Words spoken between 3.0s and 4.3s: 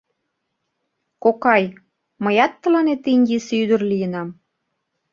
Индийысе ӱдыр лийынам?...